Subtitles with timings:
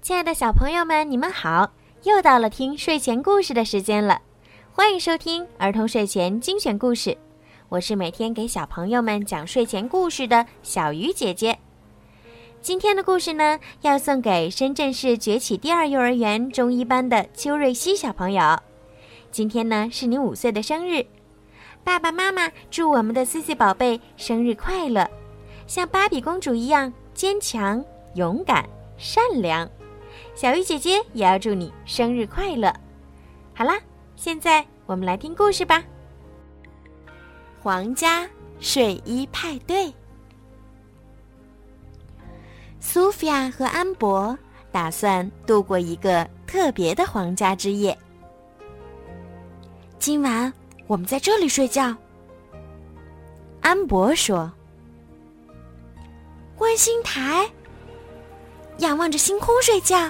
[0.00, 1.70] 亲爱的小朋友们，你们好！
[2.04, 4.22] 又到了听睡前故事的时间了，
[4.72, 7.18] 欢迎收听儿童睡前精选故事。
[7.68, 11.58] 我是每天给小朋友们讲睡前故事的小鱼姐姐。
[12.62, 18.58] 今天的故事呢，要送给深圳市崛起第二幼儿园中一班的邱瑞希小朋友。
[19.30, 21.04] 今天呢，是你五岁的生日，
[21.84, 25.06] 爸爸妈妈祝我们的 C C 宝贝生日快乐，
[25.66, 29.68] 像芭比公主一样坚强、勇敢、善良。
[30.38, 32.72] 小鱼姐姐也要祝你生日快乐。
[33.52, 33.76] 好啦，
[34.14, 35.82] 现在我们来听故事吧。
[37.60, 38.24] 皇家
[38.60, 39.92] 睡衣派对。
[42.78, 44.38] 苏菲亚和安博
[44.70, 47.98] 打算度过一个特别的皇家之夜。
[49.98, 50.52] 今晚
[50.86, 51.92] 我们在这里睡觉。
[53.60, 54.52] 安博说
[56.54, 57.44] ：“观星台，
[58.78, 60.08] 仰望着星空睡觉。”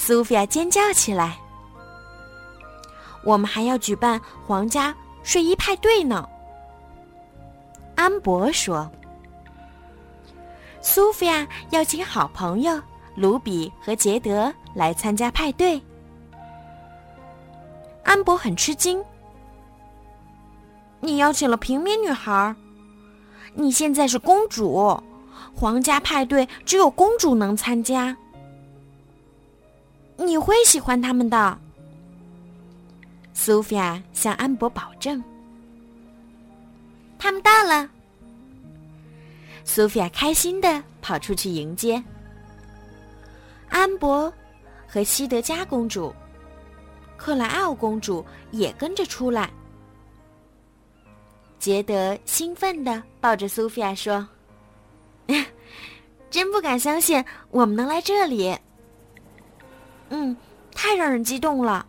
[0.00, 1.36] 苏菲亚尖叫起来
[3.24, 6.26] ：“我们还要举办皇家睡衣派对呢！”
[7.96, 8.88] 安博说
[10.80, 12.80] ：“苏菲亚邀请好朋友
[13.16, 15.82] 卢比和杰德来参加派对。”
[18.04, 19.04] 安博很吃惊
[21.00, 22.54] ：“你邀请了平民女孩？
[23.52, 25.02] 你现在是公主，
[25.52, 28.16] 皇家派对只有公主能参加。
[30.18, 31.58] 你会喜欢他们的。”
[33.32, 35.22] 苏菲亚向安博保证。
[37.18, 37.88] 他们到了，
[39.64, 42.02] 苏菲亚开心的跑出去迎接
[43.68, 44.32] 安博
[44.86, 46.14] 和西德加公主。
[47.16, 49.50] 克莱奥公主也跟着出来。
[51.58, 54.26] 杰德兴奋的抱着苏菲亚说：
[56.30, 58.56] “真不敢相信我们能来这里。
[60.10, 60.36] ”“嗯，
[60.74, 61.86] 太让人激动了。”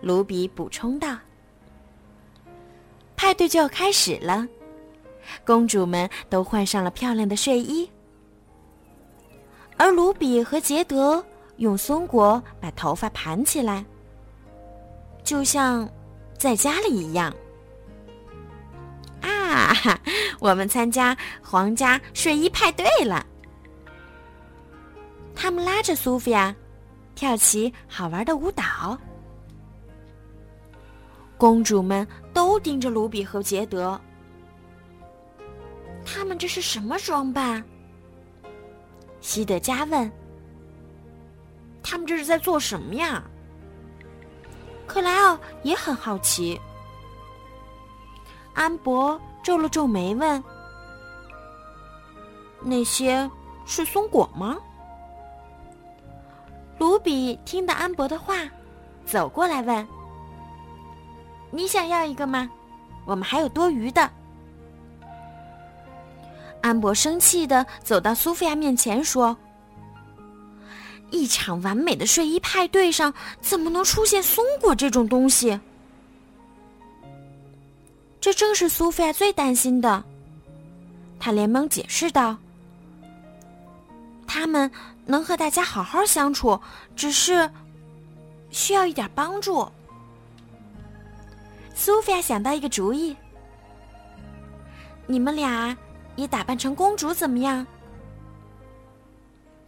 [0.00, 1.16] 卢比补充道。
[3.16, 4.46] “派对就要开始了，
[5.44, 7.88] 公主们都换上了漂亮的睡衣，
[9.76, 11.24] 而卢比和杰德
[11.58, 13.84] 用松果把头发盘起来。”
[15.22, 15.88] 就像
[16.36, 17.32] 在家里一样
[19.20, 19.72] 啊！
[20.40, 23.24] 我们参加皇家睡衣派对了。
[25.32, 26.52] 他们拉着苏菲亚
[27.14, 28.98] 跳起好玩的舞蹈。
[31.36, 34.00] 公主们都盯着卢比和杰德。
[36.04, 37.62] 他们这是什么装扮？
[39.20, 40.10] 西德加问。
[41.82, 43.22] 他们这是在做什么呀？
[44.86, 46.60] 克莱奥也很好奇。
[48.54, 50.42] 安博皱了皱眉问
[52.62, 53.28] ：“那些
[53.64, 54.58] 是松果吗？”
[56.82, 58.34] 卢比听到安博的话，
[59.06, 59.86] 走过来问
[61.52, 62.50] ：“你想要一个吗？
[63.04, 64.10] 我们还有多余的。”
[66.60, 69.36] 安博生气的走到苏菲亚面前说。
[71.12, 75.60] 一场完美的睡衣派对上，怎么能出现松果这种东西？
[78.20, 80.02] 这正是苏菲亚最担心的。
[81.20, 82.36] 他连忙解释道
[84.34, 84.70] ：“他们
[85.04, 86.58] 能和大家好好相处，
[86.96, 87.50] 只是
[88.48, 89.70] 需要一点帮助。”
[91.76, 93.14] 苏菲亚想到一个主意
[95.06, 95.76] ：“你们俩
[96.16, 97.66] 也打扮成公主怎么样？”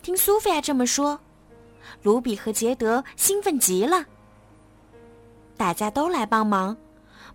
[0.00, 1.20] 听苏菲亚这么说。
[2.02, 4.02] 卢比和杰德兴奋极了，
[5.58, 6.75] 大家都来帮忙，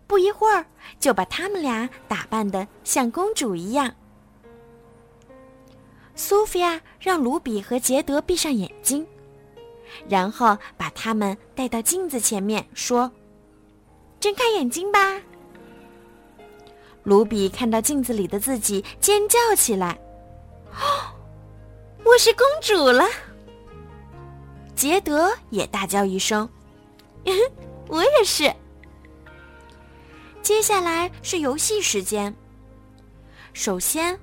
[0.07, 0.65] 不一会儿
[0.99, 3.93] 就把他们俩打扮的像公主一样。
[6.19, 9.07] 苏菲亚让卢比和杰德闭上眼睛，
[10.09, 13.09] 然后把他们带到镜子前面，说
[14.19, 14.99] ：“睁开眼睛吧。”
[17.03, 19.97] 卢比看到镜子里的自己，尖叫起来
[20.75, 21.07] ：“哦，
[22.03, 23.05] 我是公主了！”
[24.75, 26.47] 杰德也大叫一声
[27.87, 28.53] ：“我也是。”
[30.43, 32.35] 接下来是游戏时间。
[33.53, 34.19] 首先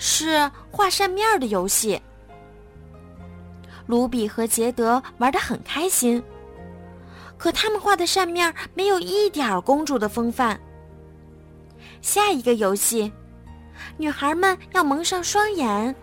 [0.00, 2.00] 是画扇面的游戏。
[3.86, 6.22] 卢比和杰德玩的很开心，
[7.36, 10.58] 可他们画的扇面没有一点公主的风范。
[12.00, 13.12] 下一个游戏，
[13.98, 15.94] 女孩们要蒙上双眼，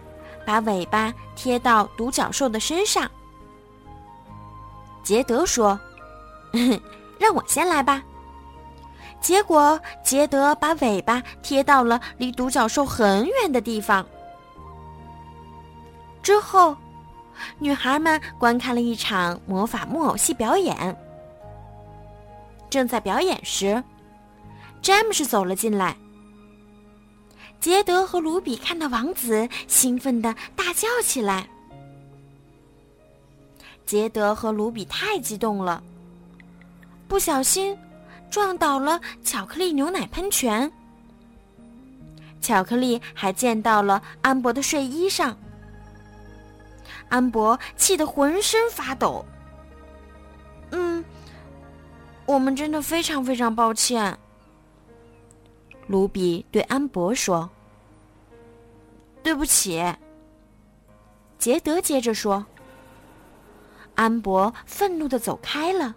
[0.46, 3.10] 把尾巴贴到独角兽的身上。
[5.02, 5.80] 杰德说
[7.18, 8.04] ：“让我先来吧。”
[9.20, 14.06] 结果杰德把尾巴贴到了离独角兽很远的地方。
[16.24, 16.76] 之后，
[17.60, 20.98] 女孩们观看了一场魔法木偶戏表演。
[22.70, 23.82] 正在表演时，
[24.82, 25.96] 詹姆斯走了进来。
[27.60, 31.48] 杰德和卢比看到王子，兴奋的大叫起来。
[33.86, 35.82] 杰德和卢比太激动了，
[37.08, 37.78] 不小心
[38.30, 40.72] 撞倒了巧克力牛奶喷泉。
[42.42, 45.38] 巧克力还溅到了安博的睡衣上。
[47.10, 49.26] 安博气得浑身发抖。
[50.72, 51.04] 嗯，
[52.26, 54.18] 我们真的非常非常抱歉。
[55.88, 57.50] 卢比对安博说
[59.24, 59.82] ：“对不起。”
[61.40, 62.46] 杰德接着说。
[63.96, 65.96] 安博愤怒的走开了。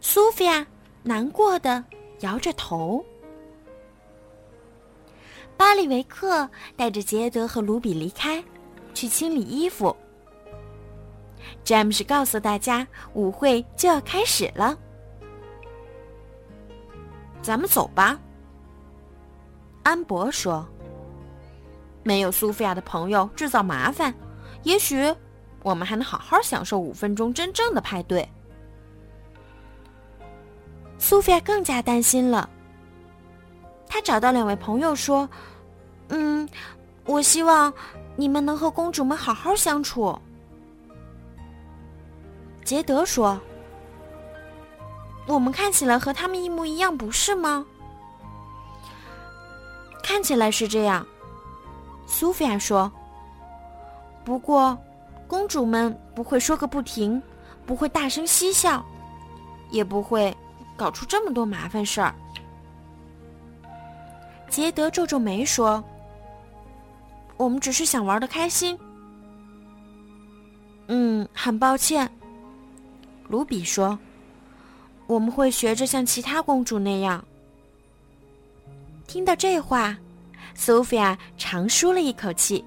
[0.00, 0.66] 苏菲亚
[1.02, 1.84] 难过的
[2.20, 3.04] 摇着头。
[5.56, 8.42] 巴里维克带着杰德和卢比离开，
[8.92, 9.94] 去清理衣服。
[11.64, 14.76] 詹姆斯告诉大家，舞会就要开始了，
[17.40, 18.18] 咱们走吧。
[19.82, 20.66] 安博说
[22.04, 24.12] ：“没有苏菲亚的朋友制造麻烦，
[24.62, 25.14] 也许
[25.62, 28.28] 我们还能好好享受五分钟真正的派对。”
[31.08, 32.50] 苏菲亚更加担心了。
[33.86, 35.28] 他找到两位朋友说
[36.10, 36.48] ：“嗯，
[37.04, 37.72] 我希望
[38.16, 40.18] 你们能和公主们好好相处。”
[42.66, 43.40] 杰德说
[45.28, 47.64] ：“我们看起来和他们一模一样，不是吗？”
[50.02, 51.06] 看起来是这样，
[52.08, 52.90] 苏菲亚说。
[54.24, 54.76] 不过，
[55.28, 57.22] 公主们不会说个不停，
[57.64, 58.84] 不会大声嬉笑，
[59.70, 60.36] 也不会
[60.76, 62.14] 搞出这么多麻烦事儿。
[64.48, 65.82] 杰德皱皱眉说
[67.36, 68.78] ：“我们只是想玩的开心。”
[70.88, 72.08] 嗯，很抱歉。
[73.28, 73.98] 卢比说
[75.08, 77.24] ：“我们会学着像其他公主那样。”
[79.08, 79.96] 听到这话，
[80.54, 82.64] 苏菲亚长舒了一口气。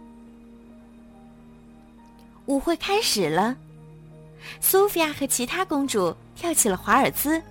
[2.46, 3.56] 舞会开始了，
[4.60, 7.42] 苏菲亚和其他公主跳起了华尔兹。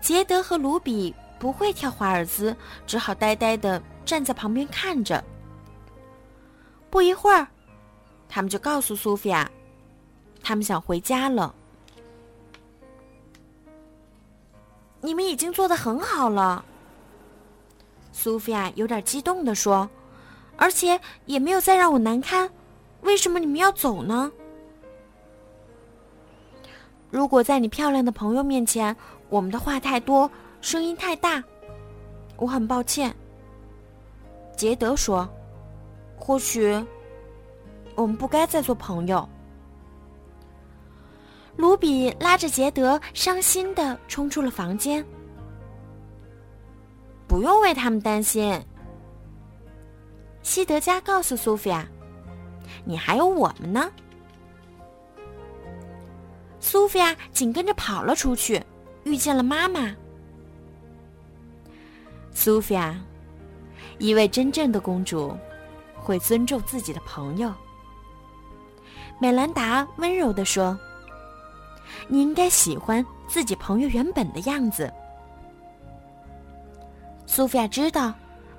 [0.00, 1.14] 杰德和卢比。
[1.38, 2.52] 不会跳华尔兹，
[2.84, 5.22] 只好呆呆的站在旁边看着。
[6.90, 7.46] 不一会儿，
[8.28, 9.48] 他们就告诉苏菲亚，
[10.42, 11.54] 他们想回家了。
[15.00, 16.64] 你们已经做的很好了，
[18.10, 19.88] 苏菲亚有点激动的说，
[20.56, 22.50] 而且也没有再让我难堪。
[23.02, 24.32] 为什么你们要走呢？
[27.10, 28.96] 如果在你漂亮的朋友面前，
[29.28, 30.30] 我们的话太多。
[30.60, 31.42] 声音太大，
[32.36, 33.14] 我很抱歉。
[34.56, 35.28] 杰德说
[36.18, 36.84] ：“或许
[37.94, 39.28] 我们不该再做朋友。”
[41.54, 45.04] 卢比拉着杰德，伤心的冲出了房间。
[47.28, 48.60] 不用为他们担心，
[50.42, 51.86] 西德加告诉苏菲亚
[52.84, 53.88] ：“你还有我们呢。”
[56.58, 58.60] 苏菲亚紧跟着跑了出去，
[59.08, 59.90] 遇见了妈妈。
[62.30, 62.94] 苏菲亚，
[63.98, 65.34] 一位真正的公主，
[65.96, 67.52] 会尊重自己的朋友。
[69.18, 70.78] 美兰达温柔地说
[72.06, 74.92] ：“你应该喜欢自己朋友原本的样子。”
[77.26, 78.12] 苏菲亚知道，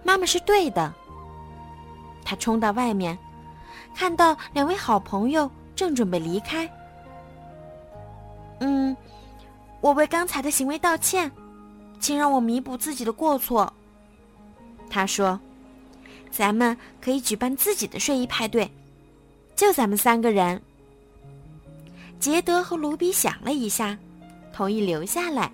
[0.04, 0.92] 妈妈是对的。
[2.26, 3.18] 她冲到外面，
[3.96, 6.70] 看到两位好朋友正准备离开。
[8.60, 8.96] 嗯，
[9.82, 11.32] 我为刚才的行为道歉。
[12.00, 13.74] 请让我弥补自己的过错。
[14.90, 15.38] 他说
[16.32, 18.72] ：“咱们可以举办自己的睡衣派对，
[19.54, 20.62] 就咱们三个人。”
[22.18, 23.98] 杰德和卢比想了一下，
[24.54, 25.52] 同意留下来。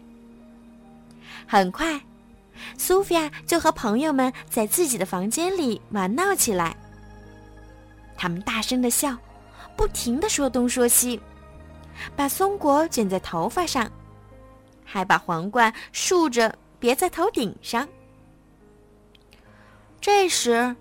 [1.48, 2.00] 很快，
[2.78, 6.78] 苏菲亚就和朋友们在自己的房间里玩闹起来。
[8.16, 9.18] 他们大声的笑，
[9.76, 11.20] 不停的说东说西，
[12.16, 13.92] 把松果卷在头发上。
[14.86, 17.86] 还把皇冠竖着别在头顶上。
[20.00, 20.74] 这时，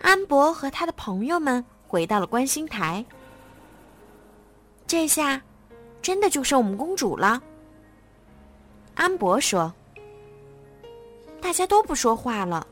[0.00, 3.04] 安博和他的朋友们回到了观星台。
[4.86, 5.40] 这下，
[6.02, 7.40] 真的就剩我们公主了。
[8.94, 9.72] 安博说
[11.40, 12.66] ：“大家都不说话了，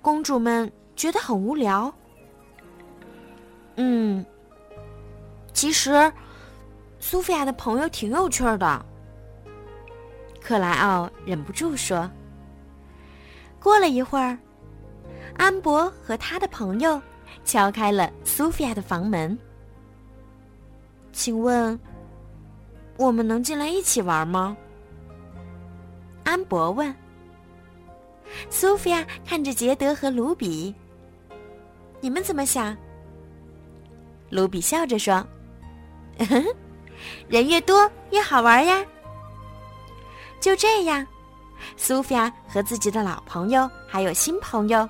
[0.00, 1.92] 公主们觉得很无聊。”
[3.74, 4.24] 嗯，
[5.52, 6.12] 其实，
[7.00, 8.86] 苏菲亚的朋友挺有趣的。
[10.48, 12.10] 克莱奥忍不住说
[13.60, 14.38] ：“过了一会儿，
[15.36, 16.98] 安博和他的朋友
[17.44, 19.38] 敲开了苏菲亚的房门。
[21.12, 21.78] 请问，
[22.96, 24.56] 我们能进来一起玩吗？
[26.24, 26.96] 安博问。
[28.48, 30.74] 苏菲亚看着杰德和卢比
[32.00, 32.74] ：“你们怎么想？”
[34.32, 35.22] 卢比笑着说
[37.28, 38.82] ：“人越多越好玩呀。”
[40.40, 41.06] 就这样，
[41.76, 44.88] 苏菲亚和自己的老朋友还有新朋友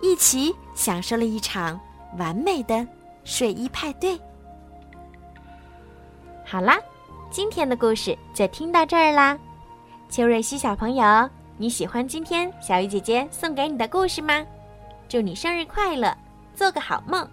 [0.00, 1.78] 一起享受了一场
[2.18, 2.86] 完美的
[3.24, 4.18] 睡衣派对。
[6.44, 6.78] 好啦，
[7.30, 9.38] 今天的故事就听到这儿啦。
[10.08, 14.44] 邱瑞希小朋友，你喜欢今天小鱼姐姐送给你的故事吗？
[15.08, 16.16] 祝你生日快乐，
[16.54, 17.28] 做个好梦。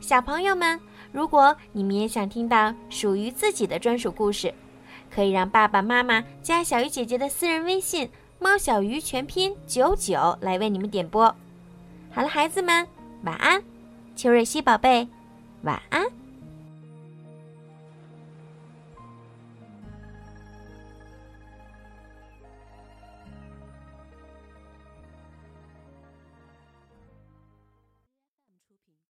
[0.00, 0.80] 小朋友们，
[1.12, 4.52] 如果你们也想听到属于自己的专属故事，
[5.14, 11.34] 可以让爸爸妈妈加小鱼姐姐的私人微信“猫小鱼”全拼九九来为你们点播。
[12.10, 12.86] 好了，孩子们，
[13.24, 13.62] 晚安。
[14.16, 15.08] 邱瑞希宝贝，
[15.62, 16.19] 晚安。